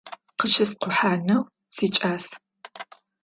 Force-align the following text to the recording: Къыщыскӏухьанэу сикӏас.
Къыщыскӏухьанэу 0.39 1.41
сикӏас. 1.75 2.25